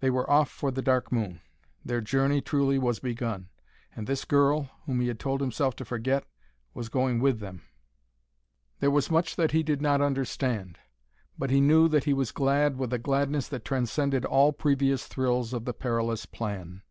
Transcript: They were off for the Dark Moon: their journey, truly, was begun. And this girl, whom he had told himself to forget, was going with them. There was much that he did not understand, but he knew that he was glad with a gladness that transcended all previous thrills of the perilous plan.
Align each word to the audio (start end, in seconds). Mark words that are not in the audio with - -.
They 0.00 0.10
were 0.10 0.30
off 0.30 0.50
for 0.50 0.70
the 0.70 0.82
Dark 0.82 1.10
Moon: 1.10 1.40
their 1.82 2.02
journey, 2.02 2.42
truly, 2.42 2.78
was 2.78 2.98
begun. 2.98 3.48
And 3.96 4.06
this 4.06 4.26
girl, 4.26 4.68
whom 4.84 5.00
he 5.00 5.08
had 5.08 5.18
told 5.18 5.40
himself 5.40 5.74
to 5.76 5.86
forget, 5.86 6.26
was 6.74 6.90
going 6.90 7.18
with 7.18 7.40
them. 7.40 7.62
There 8.80 8.90
was 8.90 9.10
much 9.10 9.36
that 9.36 9.52
he 9.52 9.62
did 9.62 9.80
not 9.80 10.02
understand, 10.02 10.78
but 11.38 11.48
he 11.48 11.62
knew 11.62 11.88
that 11.88 12.04
he 12.04 12.12
was 12.12 12.30
glad 12.30 12.76
with 12.76 12.92
a 12.92 12.98
gladness 12.98 13.48
that 13.48 13.64
transcended 13.64 14.26
all 14.26 14.52
previous 14.52 15.06
thrills 15.06 15.54
of 15.54 15.64
the 15.64 15.72
perilous 15.72 16.26
plan. 16.26 16.82